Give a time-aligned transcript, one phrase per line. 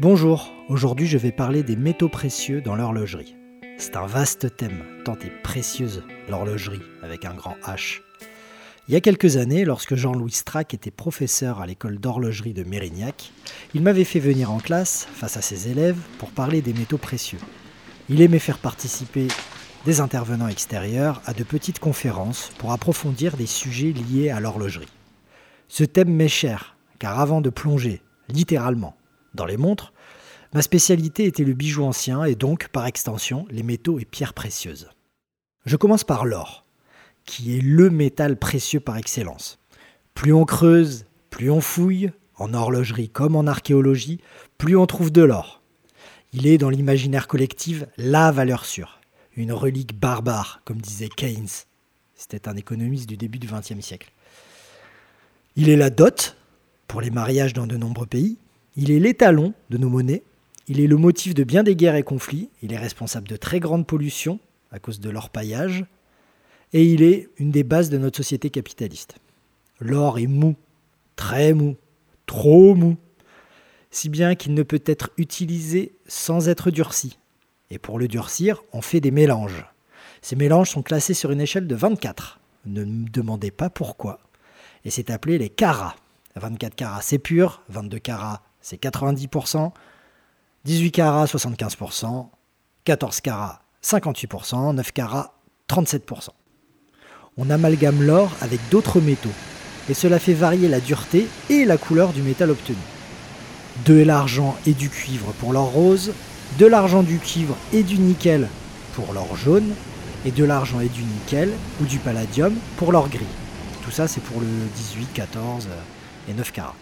[0.00, 3.36] Bonjour, aujourd'hui je vais parler des métaux précieux dans l'horlogerie.
[3.76, 8.00] C'est un vaste thème, tant est précieuse l'horlogerie avec un grand H.
[8.88, 13.30] Il y a quelques années, lorsque Jean-Louis Strack était professeur à l'école d'horlogerie de Mérignac,
[13.74, 17.40] il m'avait fait venir en classe, face à ses élèves, pour parler des métaux précieux.
[18.08, 19.28] Il aimait faire participer
[19.84, 24.88] des intervenants extérieurs à de petites conférences pour approfondir des sujets liés à l'horlogerie.
[25.68, 28.96] Ce thème m'est cher, car avant de plonger, littéralement,
[29.34, 29.92] dans les montres,
[30.52, 34.90] ma spécialité était le bijou ancien et donc, par extension, les métaux et pierres précieuses.
[35.66, 36.64] Je commence par l'or,
[37.24, 39.58] qui est le métal précieux par excellence.
[40.14, 44.20] Plus on creuse, plus on fouille, en horlogerie comme en archéologie,
[44.58, 45.62] plus on trouve de l'or.
[46.32, 49.00] Il est dans l'imaginaire collectif la valeur sûre,
[49.36, 51.48] une relique barbare, comme disait Keynes.
[52.14, 54.12] C'était un économiste du début du XXe siècle.
[55.56, 56.36] Il est la dot
[56.86, 58.38] pour les mariages dans de nombreux pays,
[58.76, 60.22] il est l'étalon de nos monnaies.
[60.68, 62.48] Il est le motif de bien des guerres et conflits.
[62.62, 64.38] Il est responsable de très grandes pollutions
[64.70, 65.84] à cause de l'orpaillage.
[66.72, 69.16] Et il est une des bases de notre société capitaliste.
[69.80, 70.54] L'or est mou,
[71.16, 71.76] très mou,
[72.26, 72.96] trop mou,
[73.90, 77.18] si bien qu'il ne peut être utilisé sans être durci.
[77.70, 79.66] Et pour le durcir, on fait des mélanges.
[80.22, 82.40] Ces mélanges sont classés sur une échelle de 24.
[82.66, 84.20] Ne me demandez pas pourquoi.
[84.84, 85.96] Et c'est appelé les carats.
[86.36, 87.62] 24 carats, c'est pur.
[87.68, 89.72] 22 carats, c'est 90%,
[90.64, 92.28] 18 carats 75%,
[92.84, 95.34] 14 carats 58%, 9 carats
[95.68, 96.28] 37%.
[97.36, 99.30] On amalgame l'or avec d'autres métaux
[99.88, 102.76] et cela fait varier la dureté et la couleur du métal obtenu.
[103.86, 106.12] De l'argent et du cuivre pour l'or rose,
[106.58, 108.48] de l'argent du cuivre et du nickel
[108.94, 109.74] pour l'or jaune,
[110.26, 111.50] et de l'argent et du nickel
[111.80, 113.24] ou du palladium pour l'or gris.
[113.84, 115.68] Tout ça c'est pour le 18, 14
[116.28, 116.76] et 9 carats.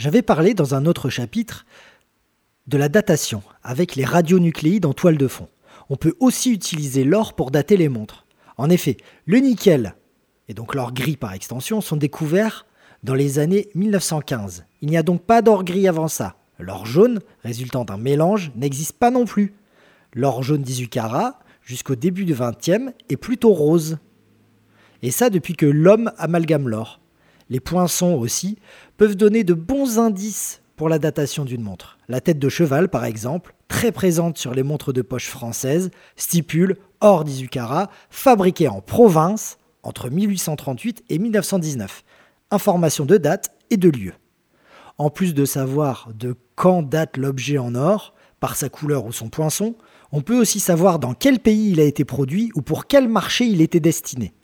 [0.00, 1.66] J'avais parlé dans un autre chapitre
[2.66, 5.46] de la datation avec les radionucléides en toile de fond.
[5.90, 8.24] On peut aussi utiliser l'or pour dater les montres.
[8.56, 9.94] En effet, le nickel
[10.48, 12.64] et donc l'or gris par extension sont découverts
[13.02, 14.64] dans les années 1915.
[14.80, 16.36] Il n'y a donc pas d'or gris avant ça.
[16.58, 19.52] L'or jaune, résultant d'un mélange, n'existe pas non plus.
[20.14, 23.98] L'or jaune 18 carats, jusqu'au début du 20e, est plutôt rose.
[25.02, 27.00] Et ça depuis que l'homme amalgame l'or.
[27.50, 28.58] Les poinçons aussi
[28.96, 31.98] peuvent donner de bons indices pour la datation d'une montre.
[32.08, 36.76] La tête de cheval, par exemple, très présente sur les montres de poche françaises, stipule
[37.00, 42.04] or 18 carats, fabriqué en province entre 1838 et 1919.
[42.52, 44.12] Information de date et de lieu.
[44.96, 49.28] En plus de savoir de quand date l'objet en or, par sa couleur ou son
[49.28, 49.74] poinçon,
[50.12, 53.44] on peut aussi savoir dans quel pays il a été produit ou pour quel marché
[53.44, 54.34] il était destiné.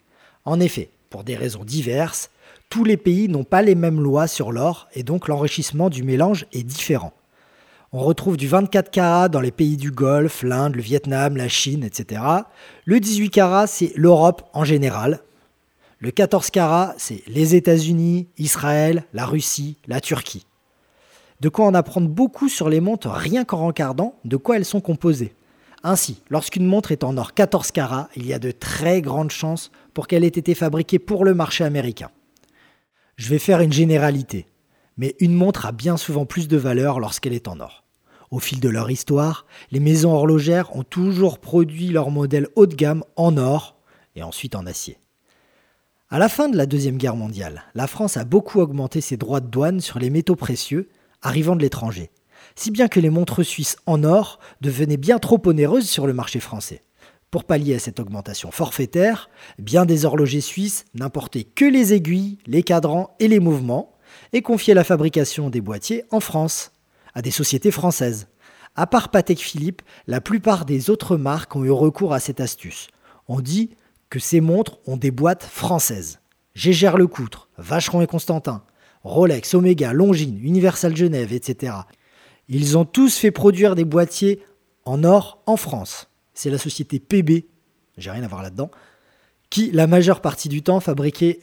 [0.45, 2.29] En effet, pour des raisons diverses,
[2.69, 6.45] tous les pays n'ont pas les mêmes lois sur l'or et donc l'enrichissement du mélange
[6.53, 7.13] est différent.
[7.93, 11.85] On retrouve du 24 carats dans les pays du Golfe, l'Inde, le Vietnam, la Chine,
[11.85, 12.21] etc.
[12.83, 15.21] Le 18 carats, c'est l'Europe en général.
[15.99, 20.45] Le 14 carats, c'est les États-Unis, Israël, la Russie, la Turquie.
[21.39, 24.81] De quoi en apprendre beaucoup sur les montres rien qu'en regardant de quoi elles sont
[24.81, 25.33] composées.
[25.83, 29.71] Ainsi, lorsqu'une montre est en or 14 carats, il y a de très grandes chances
[29.93, 32.09] pour qu'elle ait été fabriquée pour le marché américain.
[33.17, 34.45] Je vais faire une généralité,
[34.95, 37.83] mais une montre a bien souvent plus de valeur lorsqu'elle est en or.
[38.29, 42.75] Au fil de leur histoire, les maisons horlogères ont toujours produit leurs modèles haut de
[42.75, 43.79] gamme en or
[44.15, 44.99] et ensuite en acier.
[46.11, 49.39] À la fin de la Deuxième Guerre mondiale, la France a beaucoup augmenté ses droits
[49.39, 50.87] de douane sur les métaux précieux
[51.23, 52.11] arrivant de l'étranger,
[52.55, 56.39] si bien que les montres suisses en or devenaient bien trop onéreuses sur le marché
[56.39, 56.83] français.
[57.29, 59.29] Pour pallier à cette augmentation forfaitaire,
[59.59, 63.97] bien des horlogers suisses n'importaient que les aiguilles, les cadrans et les mouvements,
[64.31, 66.71] et confiaient la fabrication des boîtiers en France,
[67.13, 68.29] à des sociétés françaises.
[68.75, 72.87] À part Patek Philippe, la plupart des autres marques ont eu recours à cette astuce.
[73.27, 73.71] On dit
[74.09, 76.19] que ces montres ont des boîtes françaises.
[76.55, 78.63] Gégère Lecoutre, Vacheron et Constantin,
[79.03, 81.73] Rolex, Omega, Longines, Universal Genève, etc.
[82.47, 84.41] Ils ont tous fait produire des boîtiers
[84.85, 86.07] en or en France
[86.37, 87.45] c'est la société PB,
[87.97, 88.69] j'ai rien à voir là-dedans,
[89.49, 91.39] qui la majeure partie du temps fabriquait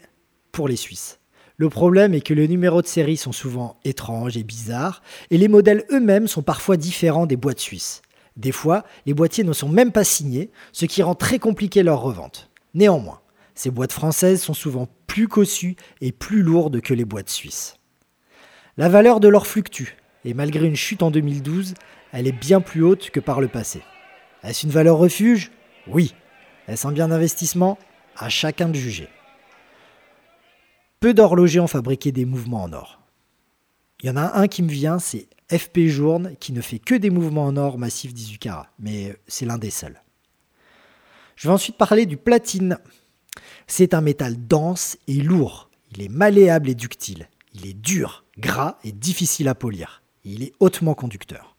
[0.53, 1.19] pour les Suisses.
[1.57, 5.49] Le problème est que les numéros de série sont souvent étranges et bizarres, et les
[5.49, 8.03] modèles eux-mêmes sont parfois différents des boîtes suisses.
[8.37, 12.01] Des fois, les boîtiers ne sont même pas signés, ce qui rend très compliqué leur
[12.01, 12.51] revente.
[12.75, 13.21] Néanmoins,
[13.55, 17.77] ces boîtes françaises sont souvent plus cossues et plus lourdes que les boîtes suisses.
[18.77, 21.75] La valeur de l'or fluctue, et malgré une chute en 2012,
[22.13, 23.83] elle est bien plus haute que par le passé.
[24.45, 25.51] Est-ce une valeur refuge?
[25.87, 26.15] Oui.
[26.69, 27.79] Est-ce un bien d'investissement?
[28.17, 29.09] À chacun de juger.
[31.01, 33.01] Peu d'horlogers ont fabriqué des mouvements en or.
[34.03, 36.95] Il y en a un qui me vient, c'est FP Journe, qui ne fait que
[36.95, 40.03] des mouvements en or massif 18 carats, mais c'est l'un des seuls.
[41.37, 42.79] Je vais ensuite parler du platine.
[43.67, 45.71] C'est un métal dense et lourd.
[45.93, 47.29] Il est malléable et ductile.
[47.55, 50.03] Il est dur, gras et difficile à polir.
[50.25, 51.54] Il est hautement conducteur.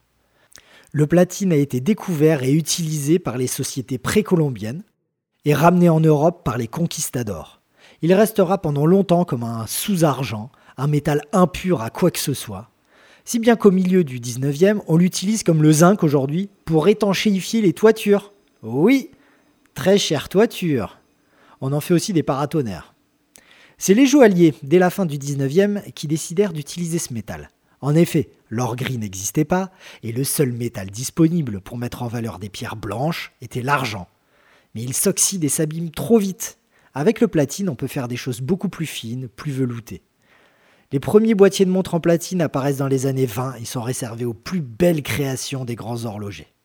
[0.98, 4.82] Le platine a été découvert et utilisé par les sociétés précolombiennes
[5.44, 7.60] et ramené en Europe par les conquistadors.
[8.02, 12.70] Il restera pendant longtemps comme un sous-argent, un métal impur à quoi que ce soit,
[13.26, 17.74] si bien qu'au milieu du 19e, on l'utilise comme le zinc aujourd'hui pour étanchéifier les
[17.74, 18.32] toitures.
[18.64, 19.12] Oui,
[19.74, 21.02] très chère toiture.
[21.60, 22.96] On en fait aussi des paratonnerres.
[23.78, 27.50] C'est les joailliers, dès la fin du 19e, qui décidèrent d'utiliser ce métal.
[27.86, 29.70] En effet, l'or gris n'existait pas,
[30.02, 34.08] et le seul métal disponible pour mettre en valeur des pierres blanches était l'argent.
[34.74, 36.58] Mais il s'oxyde et s'abîme trop vite.
[36.96, 40.02] Avec le platine, on peut faire des choses beaucoup plus fines, plus veloutées.
[40.92, 44.26] Les premiers boîtiers de montres en platine apparaissent dans les années 20 et sont réservés
[44.26, 46.56] aux plus belles créations des grands horlogers.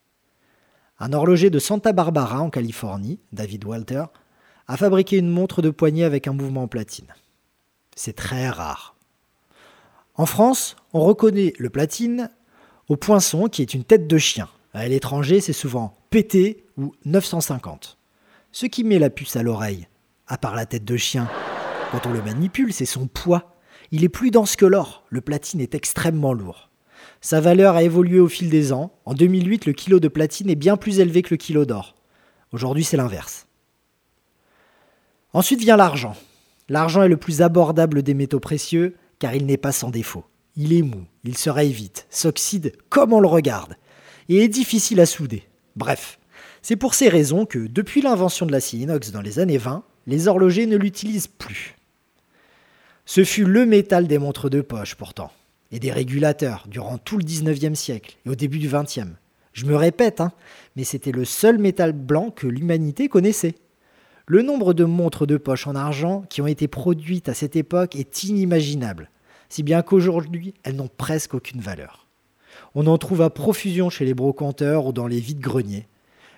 [1.01, 4.05] Un horloger de Santa Barbara en Californie, David Walter,
[4.69, 7.13] a fabriqué une montre de poignet avec un mouvement en platine.
[7.95, 8.97] C'est très rare.
[10.21, 12.29] En France, on reconnaît le platine
[12.89, 14.51] au poinçon qui est une tête de chien.
[14.75, 17.97] À l'étranger, c'est souvent PT ou 950.
[18.53, 19.89] Ce qui met la puce à l'oreille,
[20.27, 21.27] à part la tête de chien,
[21.91, 23.57] quand on le manipule, c'est son poids.
[23.93, 25.05] Il est plus dense que l'or.
[25.09, 26.69] Le platine est extrêmement lourd.
[27.23, 28.93] Sa valeur a évolué au fil des ans.
[29.07, 31.95] En 2008, le kilo de platine est bien plus élevé que le kilo d'or.
[32.53, 33.47] Aujourd'hui, c'est l'inverse.
[35.33, 36.15] Ensuite vient l'argent.
[36.69, 40.25] L'argent est le plus abordable des métaux précieux car il n'est pas sans défaut.
[40.57, 43.77] Il est mou, il se raye vite, s'oxyde comme on le regarde,
[44.29, 45.45] et est difficile à souder.
[45.77, 46.19] Bref,
[46.63, 50.27] c'est pour ces raisons que, depuis l'invention de l'acier inox dans les années 20, les
[50.27, 51.77] horlogers ne l'utilisent plus.
[53.05, 55.31] Ce fut le métal des montres de poche pourtant,
[55.71, 59.11] et des régulateurs durant tout le 19e siècle et au début du 20e.
[59.53, 60.33] Je me répète, hein,
[60.77, 63.55] mais c'était le seul métal blanc que l'humanité connaissait.
[64.31, 67.97] Le nombre de montres de poche en argent qui ont été produites à cette époque
[67.97, 69.11] est inimaginable,
[69.49, 72.07] si bien qu'aujourd'hui elles n'ont presque aucune valeur.
[72.77, 75.89] On en trouve à profusion chez les brocanteurs ou dans les vides-greniers.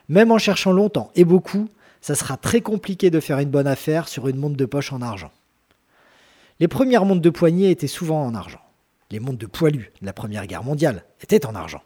[0.08, 1.68] Même en cherchant longtemps et beaucoup,
[2.00, 5.02] ça sera très compliqué de faire une bonne affaire sur une montre de poche en
[5.02, 5.30] argent.
[6.60, 8.62] Les premières montres de poignet étaient souvent en argent.
[9.10, 11.82] Les montres de poilu de la Première Guerre mondiale étaient en argent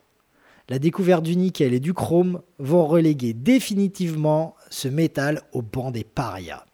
[0.68, 6.04] la découverte du nickel et du chrome vont reléguer définitivement ce métal au banc des
[6.04, 6.64] parias.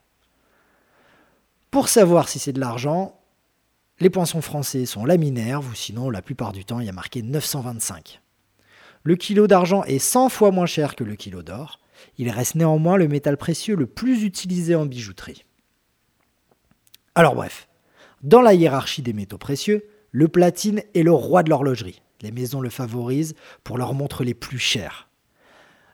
[1.69, 3.19] Pour savoir si c'est de l'argent,
[3.99, 7.21] les poinçons français sont laminaires, ou sinon la plupart du temps il y a marqué
[7.21, 8.21] 925.
[9.03, 11.79] Le kilo d'argent est 100 fois moins cher que le kilo d'or.
[12.17, 15.45] Il reste néanmoins le métal précieux le plus utilisé en bijouterie.
[17.15, 17.67] Alors bref,
[18.23, 22.01] dans la hiérarchie des métaux précieux, le platine est le roi de l'horlogerie.
[22.23, 23.35] Les maisons le favorisent
[23.65, 25.09] pour leurs montres les plus chères.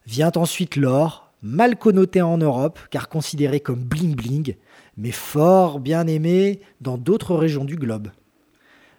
[0.06, 4.56] Vient ensuite l'or, mal connoté en Europe car considéré comme bling bling,
[4.96, 8.10] mais fort bien aimé dans d'autres régions du globe.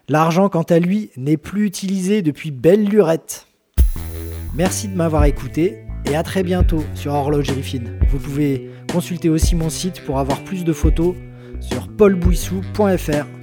[0.09, 3.47] L'argent, quant à lui, n'est plus utilisé depuis belle lurette.
[4.53, 7.97] Merci de m'avoir écouté et à très bientôt sur Horlogerie Fine.
[8.09, 11.15] Vous pouvez consulter aussi mon site pour avoir plus de photos
[11.61, 13.40] sur paulbouissou.fr.